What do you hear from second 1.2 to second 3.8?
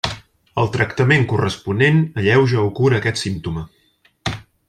corresponent alleuja o cura aquest símptoma.